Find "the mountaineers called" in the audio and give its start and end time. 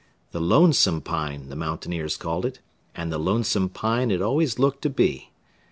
1.49-2.43